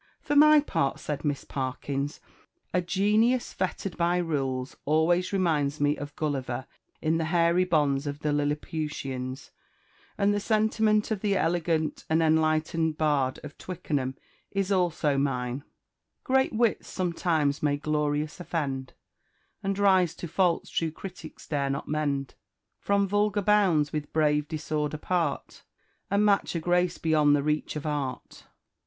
"For 0.19 0.35
my 0.35 0.61
part," 0.61 0.99
said 0.99 1.23
Miss 1.23 1.43
Parkins, 1.45 2.19
"a 2.73 2.81
genius 2.81 3.53
fettered 3.53 3.95
by 3.97 4.17
rules 4.17 4.75
always 4.83 5.31
reminds 5.31 5.79
me 5.79 5.95
of 5.95 6.15
Gulliver 6.15 6.65
in 7.03 7.17
the 7.19 7.25
hairy 7.25 7.65
bonds 7.65 8.07
of 8.07 8.21
the 8.21 8.33
Lilliputians; 8.33 9.51
and 10.17 10.33
the 10.33 10.39
sentiment 10.39 11.11
of 11.11 11.21
the 11.21 11.37
elegant 11.37 12.03
and 12.09 12.23
enlightened 12.23 12.97
bard 12.97 13.39
of 13.43 13.59
Twickenham 13.59 14.15
is 14.49 14.71
also 14.71 15.19
mine 15.19 15.63
'Great 16.23 16.51
wits 16.53 16.87
sometimes 16.87 17.61
may 17.61 17.77
glorious 17.77 18.39
offend, 18.39 18.93
And 19.61 19.77
rise 19.77 20.15
to 20.15 20.27
faults 20.27 20.71
true 20.71 20.89
critics 20.89 21.45
dare 21.45 21.69
not 21.69 21.87
mend; 21.87 22.33
From 22.79 23.07
vulgar 23.07 23.43
bounds 23.43 23.93
with 23.93 24.11
brave 24.11 24.47
disorder 24.47 24.97
part, 24.97 25.61
And 26.09 26.25
match 26.25 26.55
a 26.55 26.59
grace 26.59 26.97
beyond 26.97 27.35
the 27.35 27.43
reach 27.43 27.75
of 27.75 27.85
art.' 27.85 28.47